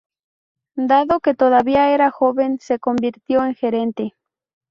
[0.77, 4.15] Dado que todavía era joven, se convirtió en regente.